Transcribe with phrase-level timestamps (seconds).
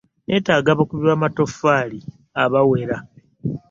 [0.25, 1.99] Nneetaaga abakubi b'amatoffaali
[2.43, 2.97] abawera.